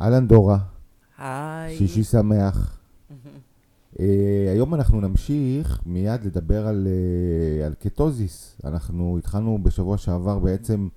[0.00, 0.58] אהלן דורה,
[1.18, 1.76] היי.
[1.76, 2.78] שישי שמח.
[3.94, 4.00] Uh,
[4.54, 8.60] היום אנחנו נמשיך מיד לדבר על, uh, על קטוזיס.
[8.64, 10.88] אנחנו התחלנו בשבוע שעבר בעצם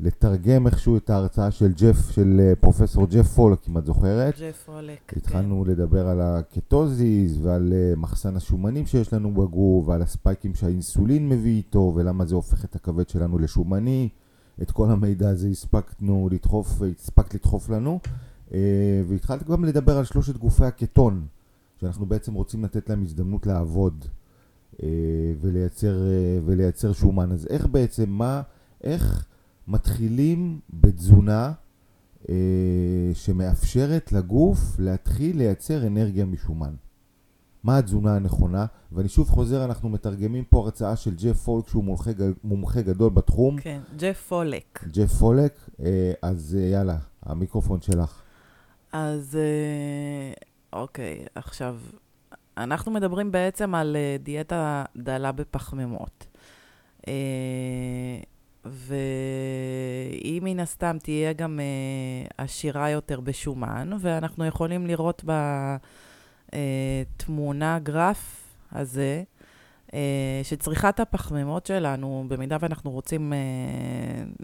[0.00, 4.34] לתרגם איכשהו את ההרצאה של ג'ף, של uh, פרופסור ג'ף פולק, אם את זוכרת.
[4.40, 5.12] ג'ף פולק.
[5.16, 11.56] התחלנו לדבר על הקטוזיס ועל uh, מחסן השומנים שיש לנו בגוף ועל הספייקים שהאינסולין מביא
[11.56, 14.08] איתו ולמה זה הופך את הכבד שלנו לשומני.
[14.62, 18.00] את כל המידע הזה הספקנו לדחוף, הספקת לדחוף לנו.
[18.48, 18.52] Uh,
[19.08, 21.26] והתחלת גם לדבר על שלושת גופי הקטון.
[21.80, 24.04] שאנחנו בעצם רוצים לתת להם הזדמנות לעבוד
[24.82, 24.88] אה,
[25.40, 27.32] ולייצר, אה, ולייצר שומן.
[27.32, 28.42] אז איך בעצם, מה,
[28.84, 29.26] איך
[29.68, 31.52] מתחילים בתזונה
[32.28, 32.34] אה,
[33.14, 36.74] שמאפשרת לגוף להתחיל לייצר אנרגיה משומן?
[37.62, 38.66] מה התזונה הנכונה?
[38.92, 42.10] ואני שוב חוזר, אנחנו מתרגמים פה הרצאה של ג'ף פולק, שהוא מומחה,
[42.44, 43.60] מומחה גדול בתחום.
[43.60, 44.84] כן, ג'ף פולק.
[44.92, 48.22] ג'ף פולק, אה, אז אה, יאללה, המיקרופון שלך.
[48.92, 50.32] אז אה,
[50.80, 51.76] אוקיי, עכשיו,
[52.56, 56.26] אנחנו מדברים בעצם על אה, דיאטה דלה בפחמימות.
[57.08, 57.12] אה,
[58.64, 61.60] והיא מן הסתם תהיה גם
[62.38, 65.24] עשירה יותר בשומן, ואנחנו יכולים לראות
[66.52, 69.22] בתמונה, גרף הזה,
[70.42, 73.32] שצריכת הפחמימות שלנו, במידה ואנחנו רוצים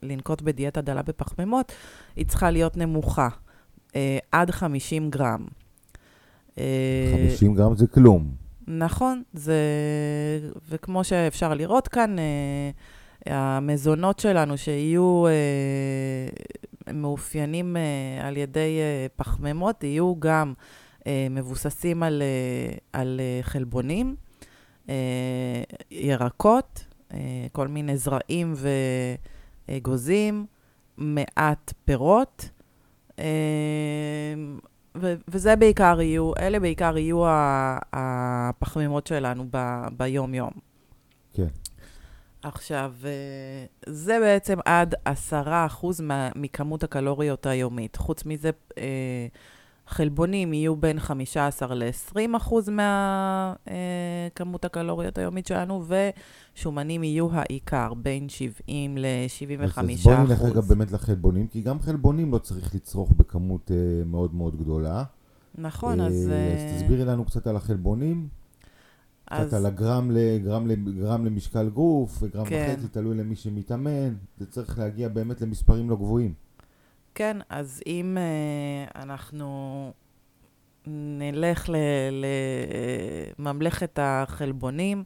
[0.02, 1.72] לנקוט בדיאטה דלה בפחמימות,
[2.16, 3.28] היא צריכה להיות נמוכה,
[4.32, 5.46] עד 50 גרם.
[6.56, 8.30] 50 אה, גרם זה כלום.
[8.66, 9.58] נכון, זה...
[10.68, 12.70] וכמו שאפשר לראות כאן, אה,
[13.26, 17.76] המזונות שלנו שיהיו אה, מאופיינים
[18.22, 18.78] על ידי
[19.16, 20.52] פחמימות, יהיו גם
[21.30, 22.22] מבוססים על,
[22.92, 24.16] על חלבונים,
[25.90, 26.84] ירקות,
[27.52, 28.54] כל מיני זרעים
[29.68, 30.46] ואגוזים,
[30.96, 32.50] מעט פירות.
[35.00, 37.22] ו- וזה בעיקר יהיו, אלה בעיקר יהיו
[37.92, 40.52] הפחמימות שלנו ב- ביום-יום.
[41.32, 41.46] כן.
[42.42, 43.10] עכשיו, אה,
[43.86, 46.02] זה בעצם עד עשרה אחוז
[46.36, 47.96] מכמות הקלוריות היומית.
[47.96, 49.26] חוץ מזה, אה,
[49.86, 52.70] חלבונים יהיו בין 15 ל-20 אחוז
[54.32, 55.84] מכמות הקלוריות היומית שלנו,
[56.56, 59.90] ושומנים יהיו העיקר, בין 70 ל-75 אחוז.
[59.90, 64.34] אז בואי נלך רגע באמת לחלבונים, כי גם חלבונים לא צריך לצרוך בכמות uh, מאוד
[64.34, 65.04] מאוד גדולה.
[65.58, 66.30] נכון, uh, אז...
[66.56, 68.28] אז תסבירי לנו קצת על החלבונים.
[69.30, 69.46] אז...
[69.46, 72.74] קצת על הגרם לגרם, לגרם למשקל גוף, וגרם כן.
[72.76, 74.14] וחצי, תלוי למי שמתאמן.
[74.38, 76.34] זה צריך להגיע באמת למספרים לא גבוהים.
[77.14, 79.92] כן, אז אם uh, אנחנו
[80.86, 81.70] נלך
[83.38, 85.04] לממלכת החלבונים,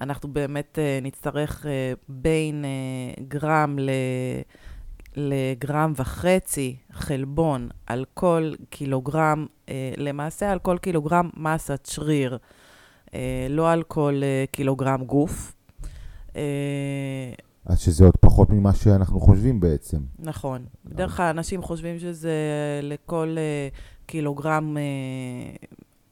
[0.00, 1.68] אנחנו באמת uh, נצטרך uh,
[2.08, 3.90] בין uh, גרם ל...
[5.16, 9.46] לגרם וחצי חלבון על כל קילוגרם,
[9.96, 12.38] למעשה על כל קילוגרם מסת שריר,
[13.50, 14.22] לא על כל
[14.52, 15.52] קילוגרם גוף.
[17.66, 19.98] אז שזה עוד פחות ממה שאנחנו חושבים בעצם.
[20.18, 20.64] נכון.
[20.84, 22.32] בדרך כלל אנשים חושבים שזה
[22.82, 24.76] לכל uh, קילוגרם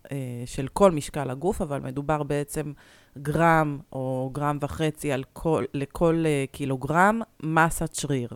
[0.04, 0.08] uh,
[0.46, 2.72] של כל משקל הגוף, אבל מדובר בעצם
[3.18, 8.28] גרם או גרם וחצי על כל, לכל קילוגרם מסת שריר.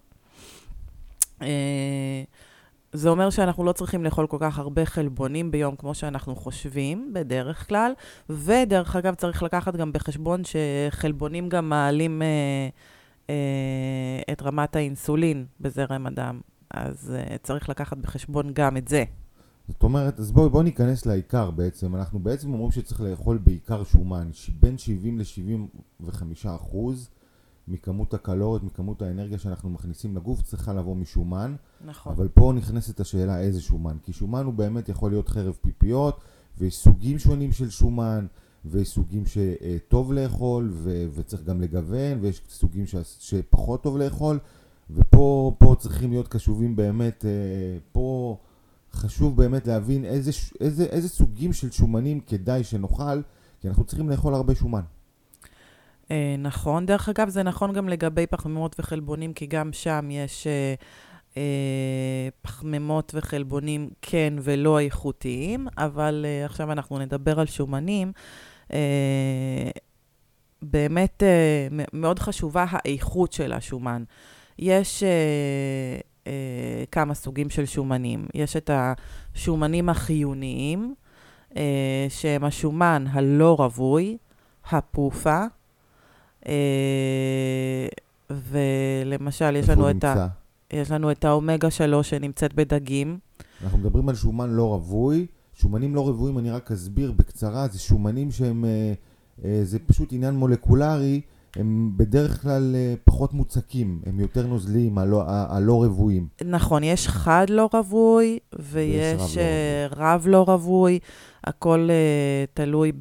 [2.92, 7.68] זה אומר שאנחנו לא צריכים לאכול כל כך הרבה חלבונים ביום כמו שאנחנו חושבים, בדרך
[7.68, 7.92] כלל.
[8.30, 12.22] ודרך אגב, צריך לקחת גם בחשבון שחלבונים גם מעלים...
[12.22, 12.68] אה,
[14.32, 16.40] את רמת האינסולין בזרם הדם.
[16.70, 19.04] אז אה, צריך לקחת בחשבון גם את זה.
[19.68, 21.96] זאת אומרת, אז בואו בוא ניכנס לעיקר בעצם.
[21.96, 27.10] אנחנו בעצם אומרים שצריך לאכול בעיקר שומן, בין 70 ל-75 אחוז
[27.68, 31.54] מכמות הקלוריות, מכמות האנרגיה שאנחנו מכניסים לגוף, צריכה לבוא משומן.
[31.86, 32.12] נכון.
[32.12, 33.96] אבל פה נכנסת השאלה איזה שומן.
[34.02, 36.20] כי שומן הוא באמת יכול להיות חרב פיפיות,
[36.58, 38.26] ויש סוגים שונים של שומן.
[38.64, 44.38] ויש סוגים שטוב לאכול ו- וצריך גם לגוון, ויש סוגים ש- שפחות טוב לאכול,
[44.90, 47.30] ופה צריכים להיות קשובים באמת, אה,
[47.92, 48.36] פה
[48.92, 53.20] חשוב באמת להבין איזה, איזה, איזה סוגים של שומנים כדאי שנאכל,
[53.60, 54.82] כי אנחנו צריכים לאכול הרבה שומן.
[56.10, 60.74] אה, נכון, דרך אגב זה נכון גם לגבי פחמימות וחלבונים, כי גם שם יש אה,
[61.36, 68.12] אה, פחמימות וחלבונים כן ולא איכותיים, אבל אה, עכשיו אנחנו נדבר על שומנים.
[68.16, 68.51] אה,
[70.62, 74.04] באמת אה, מאוד חשובה האיכות של השומן.
[74.58, 75.08] יש אה,
[76.26, 78.26] אה, כמה סוגים של שומנים.
[78.34, 80.94] יש את השומנים החיוניים,
[81.56, 84.16] אה, שהם השומן הלא רווי,
[84.70, 85.44] הפופה,
[86.48, 87.88] אה,
[88.30, 90.28] ולמשל יש לנו את ה...
[90.72, 93.18] יש לנו את האומגה 3 שנמצאת בדגים.
[93.62, 95.26] אנחנו מדברים על שומן לא רווי.
[95.62, 98.92] שומנים לא רבועים, אני רק אסביר בקצרה, זה שומנים שהם, אה,
[99.44, 101.20] אה, זה פשוט עניין מולקולרי,
[101.56, 106.28] הם בדרך כלל אה, פחות מוצקים, הם יותר נוזליים, הלא, הלא רבועים.
[106.44, 109.38] נכון, יש חד לא רווי ויש
[109.90, 110.98] רב לא, רב לא רווי,
[111.44, 111.88] הכל
[112.54, 112.92] תלוי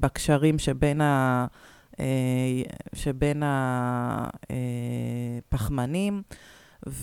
[0.00, 1.46] בקשרים שבין ה...
[2.94, 3.42] שבין
[5.48, 6.22] הפחמנים.
[6.86, 7.02] והם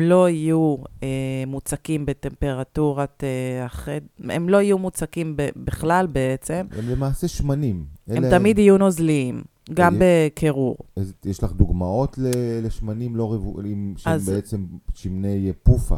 [0.00, 1.08] לא יהיו אה,
[1.46, 6.66] מוצקים בטמפרטורת אה, החד, הם לא יהיו מוצקים בכלל בעצם.
[6.78, 7.84] הם למעשה שמנים.
[8.08, 8.38] הם אלה...
[8.38, 9.42] תמיד יהיו נוזליים,
[9.74, 10.76] גם בקירור.
[11.24, 12.18] יש לך דוגמאות
[12.62, 14.28] לשמנים לא רבועים, שהם אז...
[14.28, 14.64] בעצם
[14.94, 15.96] שמני פופה?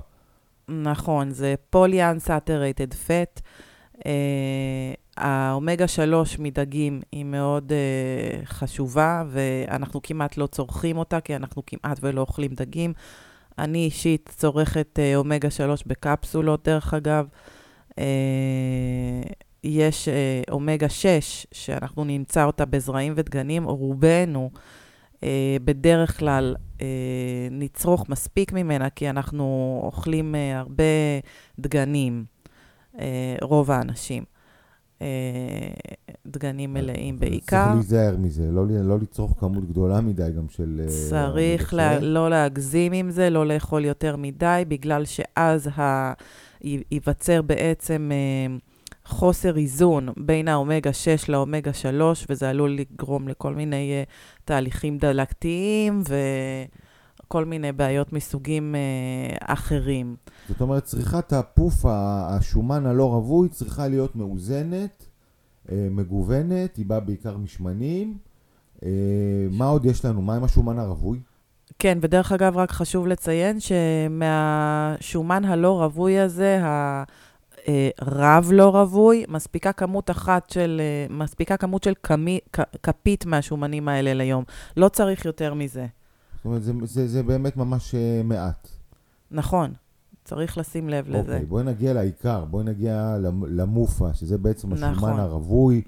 [0.69, 3.41] נכון, זה פולי-unsaturated fat.
[5.21, 11.99] האומגה 3 מדגים היא מאוד uh, חשובה, ואנחנו כמעט לא צורכים אותה, כי אנחנו כמעט
[12.03, 12.93] ולא אוכלים דגים.
[13.59, 17.27] אני אישית צורכת uh, אומגה 3 בקפסולות, דרך אגב.
[17.91, 17.95] Uh,
[19.65, 24.51] יש uh, אומגה 6, שאנחנו נמצא אותה בזרעים ודגנים, רובנו
[25.15, 25.21] uh,
[25.65, 26.83] בדרך כלל uh,
[27.51, 30.85] נצרוך מספיק ממנה, כי אנחנו אוכלים uh, הרבה
[31.59, 32.25] דגנים,
[32.95, 32.99] uh,
[33.43, 34.40] רוב האנשים.
[35.03, 35.07] אה,
[36.27, 37.65] דגנים מלאים בעיקר.
[37.65, 40.81] צריך להיזהר מזה, לא, לא לצרוך כמות גדולה מדי גם של...
[40.85, 46.13] אה, צריך לה, לא להגזים עם זה, לא לאכול יותר מדי, בגלל שאז ה...
[46.91, 48.57] ייווצר בעצם אה,
[49.05, 54.05] חוסר איזון בין האומגה 6 לאומגה 3, וזה עלול לגרום לכל מיני
[54.45, 56.03] תהליכים דלקתיים
[57.31, 58.75] וכל מיני בעיות מסוגים
[59.41, 60.17] אחרים.
[60.49, 65.07] זאת אומרת, צריכת הפוף, השומן הלא רווי, צריכה להיות מאוזנת,
[65.73, 68.19] אה, מגוונת, היא באה בעיקר משמנים.
[68.85, 68.91] אה,
[69.51, 70.23] מה עוד יש לנו?
[70.23, 71.19] מה עם השומן הרווי?
[71.79, 76.61] כן, ודרך אגב, רק חשוב לציין שמהשומן הלא רווי הזה,
[77.99, 82.39] הרב לא רווי, מספיקה כמות אחת של, אה, מספיקה כמות של קמי,
[82.83, 84.45] כפית מהשומנים האלה ליום.
[84.77, 85.87] לא צריך יותר מזה.
[86.41, 87.95] זאת אומרת, זה, זה, זה באמת ממש
[88.25, 88.69] מעט.
[89.31, 89.73] נכון.
[90.25, 91.33] צריך לשים לב okay, לזה.
[91.33, 93.17] אוקיי, בואי נגיע לעיקר, בואי נגיע
[93.47, 95.21] למופה, שזה בעצם השומן נכון.
[95.21, 95.83] הרווי.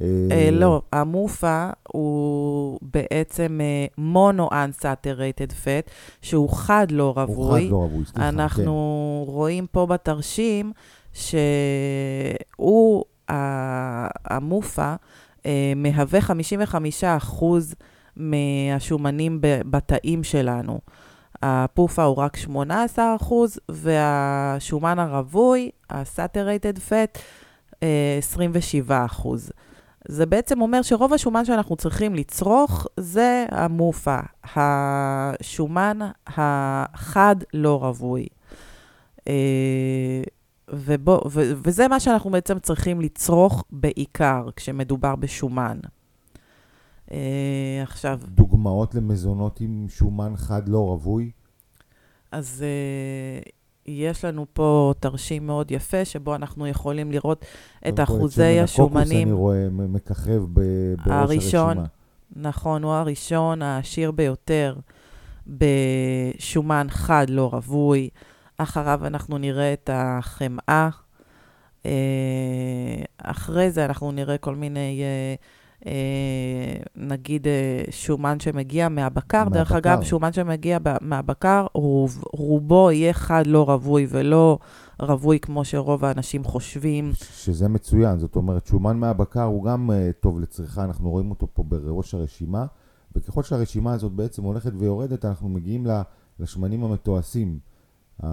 [0.00, 3.60] אה, אה, לא, המופה הוא בעצם
[3.98, 5.90] מונו-unsaturated fat,
[6.22, 7.36] שהוא חד לא רווי.
[7.36, 8.40] הוא חד לא רווי, סליחה, כן.
[8.40, 10.72] אנחנו רואים פה בתרשים
[11.12, 13.04] שהוא,
[14.24, 14.94] המופה,
[15.46, 16.34] אה, מהווה 55%
[18.16, 20.80] מהשומנים בתאים שלנו.
[21.42, 23.32] הפופה הוא רק 18%,
[23.68, 27.18] והשומן הרווי, ה-saturated fat,
[27.80, 27.84] 27%.
[30.08, 38.26] זה בעצם אומר שרוב השומן שאנחנו צריכים לצרוך זה המופה, השומן החד לא רווי.
[39.28, 40.22] אה,
[40.68, 45.78] ובו, ו, וזה מה שאנחנו בעצם צריכים לצרוך בעיקר כשמדובר בשומן.
[47.10, 47.12] Uh,
[47.82, 48.20] עכשיו...
[48.24, 51.30] דוגמאות למזונות עם שומן חד לא רווי?
[52.32, 52.64] אז
[53.44, 53.48] uh,
[53.86, 57.44] יש לנו פה תרשים מאוד יפה, שבו אנחנו יכולים לראות
[57.88, 58.98] את אחוזי השומנים.
[58.98, 61.86] הקוקוס אני רואה מככב בראש הראשון, הרשימה.
[62.36, 64.76] נכון, הוא הראשון העשיר ביותר
[65.46, 68.08] בשומן חד לא רווי.
[68.56, 70.88] אחריו אנחנו נראה את החמאה.
[71.86, 75.02] אה, אחרי זה אנחנו נראה כל מיני...
[75.02, 75.34] אה,
[76.96, 79.58] נגיד אה, שומן שמגיע מהבקר, מהבקר.
[79.58, 84.58] דרך אגב, שומן שמגיע מהבקר, רוב, רובו יהיה חד לא רווי ולא
[85.02, 87.12] רווי כמו שרוב האנשים חושבים.
[87.14, 91.62] שזה מצוין, זאת אומרת, שומן מהבקר הוא גם uh, טוב לצריכה, אנחנו רואים אותו פה
[91.62, 92.66] בראש הרשימה,
[93.16, 95.86] וככל שהרשימה הזאת בעצם הולכת ויורדת, אנחנו מגיעים
[96.40, 97.58] לשמנים המתועשים,
[98.20, 98.24] uh,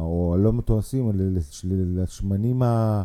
[0.00, 1.10] או הלא מתועשים,
[1.64, 3.02] לשמנים ה...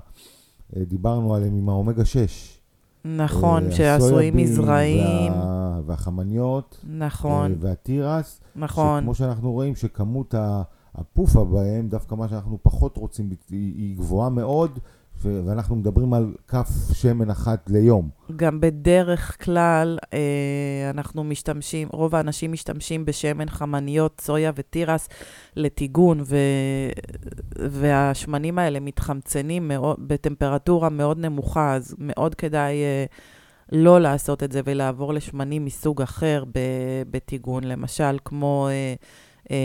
[0.78, 2.63] דיברנו עליהם עם האומגה 6.
[3.06, 5.34] נכון, אה, שעשויים מזרעים.
[5.34, 5.82] וה...
[5.86, 6.86] והחמניות.
[6.98, 7.52] נכון.
[7.52, 8.42] אה, והתירס.
[8.56, 9.02] נכון.
[9.02, 10.36] שכמו שאנחנו רואים, שכמות
[10.96, 14.80] הפופה בהם, דווקא מה שאנחנו פחות רוצים, היא גבוהה מאוד,
[15.22, 18.10] ואנחנו מדברים על כף שמן אחת ליום.
[18.36, 25.10] גם בדרך כלל אה, אנחנו משתמשים, רוב האנשים משתמשים בשמן חמניות, סויה ותירס
[25.56, 26.38] לטיגון, ו,
[27.56, 33.06] והשמנים האלה מתחמצנים מאוד, בטמפרטורה מאוד נמוכה, אז מאוד כדאי אה,
[33.72, 36.44] לא לעשות את זה ולעבור לשמנים מסוג אחר
[37.12, 38.68] בטיגון, למשל כמו...
[38.72, 39.56] אה,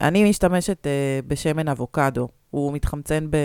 [0.00, 0.86] אני משתמשת
[1.26, 3.36] בשמן אבוקדו, הוא מתחמצן ב...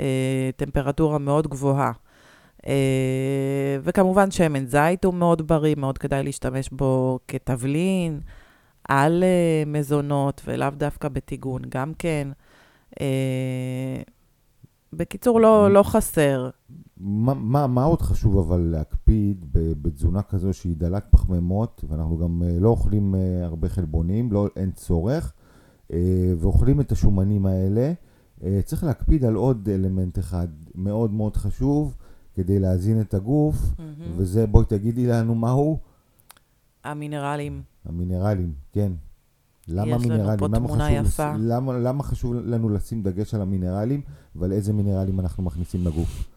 [0.00, 1.92] אה, טמפרטורה מאוד גבוהה.
[2.66, 8.20] אה, וכמובן שמן זית הוא מאוד בריא, מאוד כדאי להשתמש בו כתבלין,
[8.88, 12.28] על אה, מזונות ולאו דווקא בטיגון גם כן.
[14.92, 16.50] בקיצור, לא, לא חסר.
[17.00, 22.68] מה, מה, מה עוד חשוב אבל להקפיד בתזונה כזו שהיא דלת פחמימות, ואנחנו גם לא
[22.68, 25.32] אוכלים הרבה חלבונים, לא, אין צורך,
[26.38, 27.92] ואוכלים את השומנים האלה.
[28.64, 31.96] צריך להקפיד על עוד אלמנט אחד מאוד מאוד חשוב,
[32.34, 33.82] כדי להזין את הגוף, mm-hmm.
[34.16, 35.78] וזה, בואי תגידי לנו מהו?
[36.84, 37.62] המינרלים.
[37.84, 38.92] המינרלים, כן.
[39.68, 40.26] למה יש מינרלים?
[40.26, 41.32] לנו פה תמונה חשוב, יפה.
[41.38, 44.00] למה, למה חשוב לנו לשים דגש על המינרלים,
[44.34, 46.28] ועל איזה מינרלים אנחנו מכניסים לגוף?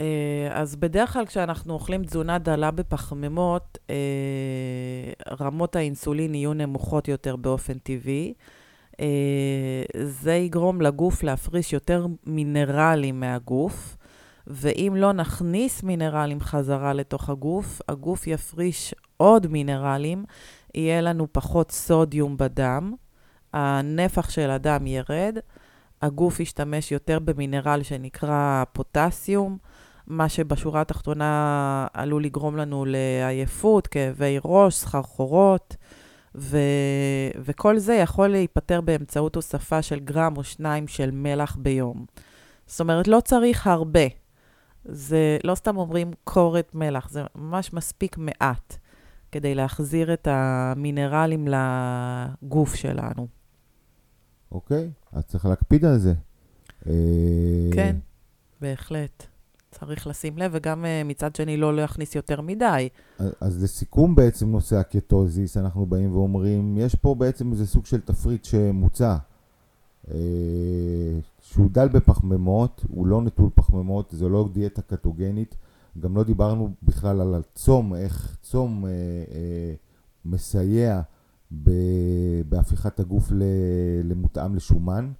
[0.00, 7.36] אה, אז בדרך כלל כשאנחנו אוכלים תזונה דלה בפחמימות, אה, רמות האינסולין יהיו נמוכות יותר
[7.36, 8.34] באופן טבעי.
[9.02, 13.96] אה, זה יגרום לגוף להפריש יותר מינרלים מהגוף.
[14.46, 20.24] ואם לא נכניס מינרלים חזרה לתוך הגוף, הגוף יפריש עוד מינרלים,
[20.74, 22.94] יהיה לנו פחות סודיום בדם,
[23.52, 25.36] הנפח של הדם ירד,
[26.02, 29.58] הגוף ישתמש יותר במינרל שנקרא פוטסיום,
[30.06, 35.76] מה שבשורה התחתונה עלול לגרום לנו לעייפות, כאבי ראש, סחרחורות,
[36.34, 36.58] ו...
[37.44, 42.06] וכל זה יכול להיפתר באמצעות הוספה של גרם או שניים של מלח ביום.
[42.66, 44.06] זאת אומרת, לא צריך הרבה.
[44.84, 48.76] זה לא סתם אומרים קורת מלח, זה ממש מספיק מעט
[49.32, 53.26] כדי להחזיר את המינרלים לגוף שלנו.
[54.52, 56.14] אוקיי, אז צריך להקפיד על זה.
[56.86, 56.92] אה,
[57.74, 57.96] כן,
[58.60, 59.26] בהחלט.
[59.72, 62.88] צריך לשים לב, וגם uh, מצד שני לא להכניס יותר מדי.
[63.18, 68.00] אז, אז לסיכום בעצם נושא הקטוזיס, אנחנו באים ואומרים, יש פה בעצם איזה סוג של
[68.00, 69.16] תפריט שמוצע.
[70.10, 70.16] אה,
[71.40, 75.56] שהוא דל בפחמימות, הוא לא נטול פחמימות, זה לא דיאטה קטוגנית.
[76.00, 79.74] גם לא דיברנו בכלל על הצום, איך צום אה, אה,
[80.24, 81.00] מסייע
[82.48, 83.32] בהפיכת הגוף
[84.04, 85.12] למותאם לשומן.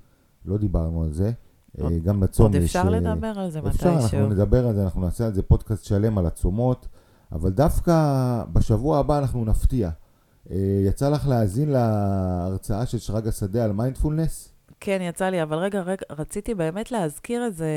[0.45, 1.33] לא דיברנו על זה.
[1.81, 2.77] עוד, אה, גם לצום עוד יש...
[2.77, 3.99] עוד אפשר אה, לדבר על זה מתישהו.
[3.99, 6.89] אפשר, אנחנו נדבר על זה, אנחנו נעשה על זה פודקאסט שלם על הצומות,
[7.33, 7.95] אבל דווקא
[8.53, 9.91] בשבוע הבא אנחנו נפתיע.
[10.51, 14.53] אה, יצא לך להאזין להרצאה של שרגא שדה על מיינדפולנס?
[14.81, 17.71] כן, יצא לי, אבל רגע, רגע, רציתי באמת להזכיר איזה...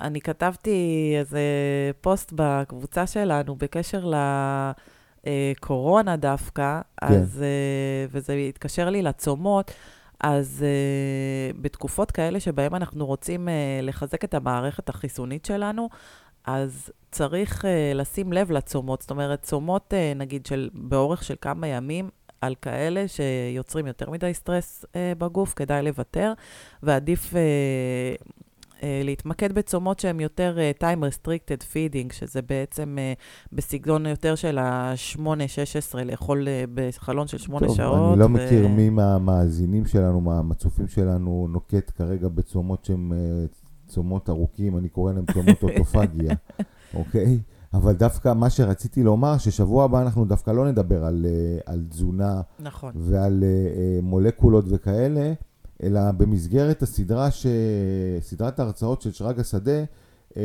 [0.00, 1.40] אני כתבתי איזה
[2.00, 4.10] פוסט בקבוצה שלנו בקשר
[5.24, 7.06] לקורונה דווקא, כן.
[7.06, 7.44] אז,
[8.10, 9.70] וזה התקשר לי לצומות.
[10.22, 13.50] אז אה, בתקופות כאלה שבהן אנחנו רוצים uh,
[13.82, 15.88] לחזק את המערכת החיסונית שלנו,
[16.44, 19.00] אז צריך uh, לשים לב לצומות.
[19.00, 22.08] זאת אומרת, צומות, uh, נגיד, של, באורך של כמה ימים,
[22.42, 26.32] על כאלה שיוצרים יותר מדי סטרס אה, בגוף, כדאי לוותר,
[26.82, 28.14] ועדיף אה,
[29.04, 33.12] להתמקד בצומות שהן יותר אה, time restricted feeding, שזה בעצם אה,
[33.52, 37.96] בסגנון יותר של ה-8-16, לאכול אה, בחלון של 8 טוב, שעות.
[37.96, 38.28] טוב, אני לא ו...
[38.28, 43.44] מכיר מי מהמאזינים שלנו, מהמצופים שלנו, נוקט כרגע בצומות שהן אה,
[43.86, 46.34] צומות ארוכים, אני קורא להם צומות אוטופגיה,
[46.94, 47.38] אוקיי?
[47.74, 52.40] אבל דווקא מה שרציתי לומר, ששבוע הבא אנחנו דווקא לא נדבר על, אה, על תזונה
[52.60, 52.92] נכון.
[52.96, 55.32] ועל אה, מולקולות וכאלה,
[55.82, 57.46] אלא במסגרת הסדרה, ש...
[58.20, 59.84] סדרת ההרצאות של שרגא שדה,
[60.30, 60.36] אה,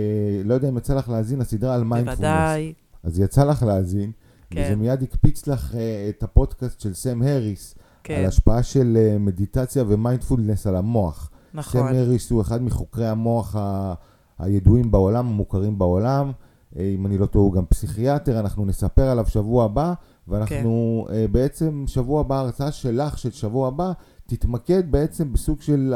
[0.45, 2.19] לא יודע אם יצא לך להאזין לסדרה על מיינדפולנס.
[2.19, 2.73] בוודאי.
[3.03, 4.11] אז יצא לך להאזין,
[4.49, 4.63] כן.
[4.65, 5.75] וזה מיד הקפיץ לך אה,
[6.09, 8.13] את הפודקאסט של סם הריס, כן.
[8.13, 11.29] על השפעה של אה, מדיטציה ומיינדפולנס על המוח.
[11.53, 11.81] נכון.
[11.81, 13.93] סם הריס הוא אחד מחוקרי המוח ה...
[14.39, 16.31] הידועים בעולם, המוכרים בעולם.
[16.77, 19.93] אה, אם אני לא טועה, הוא גם פסיכיאטר, אנחנו נספר עליו שבוע הבא,
[20.27, 21.13] ואנחנו כן.
[21.13, 23.91] אה, בעצם, שבוע הבא, ההרצאה שלך של שבוע הבא,
[24.27, 25.93] תתמקד בעצם בסוג של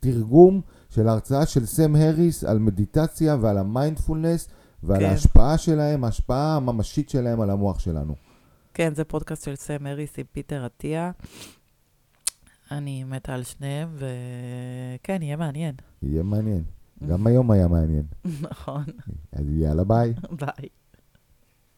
[0.00, 4.48] תרגום של ההרצאה של סם הריס על מדיטציה ועל המיינדפולנס
[4.82, 5.04] ועל כן.
[5.06, 8.14] ההשפעה שלהם, ההשפעה הממשית שלהם על המוח שלנו.
[8.74, 11.10] כן, זה פודקאסט של סם הריס עם פיטר עטיה.
[12.70, 15.74] אני מתה על שניהם, וכן, יהיה מעניין.
[16.02, 16.62] יהיה מעניין.
[17.08, 18.04] גם היום היה מעניין.
[18.40, 18.84] נכון.
[19.32, 20.14] אז יאללה ביי.
[20.40, 20.68] ביי.